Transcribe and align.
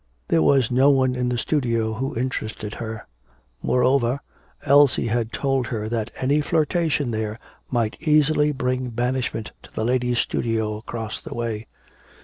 There 0.29 0.41
was 0.41 0.71
no 0.71 0.89
one 0.89 1.13
in 1.15 1.29
the 1.29 1.37
studio 1.37 1.93
who 1.93 2.17
interested 2.17 2.73
her; 2.73 3.05
moreover, 3.61 4.19
Elsie 4.65 5.05
had 5.05 5.31
told 5.31 5.67
her 5.67 5.87
that 5.89 6.09
any 6.17 6.41
flirtation 6.41 7.11
there 7.11 7.37
might 7.69 7.97
easily 8.01 8.51
bring 8.51 8.89
banishment 8.89 9.51
to 9.61 9.71
the 9.71 9.85
ladies' 9.85 10.17
studio 10.17 10.77
across 10.77 11.21
the 11.21 11.35
way. 11.35 11.67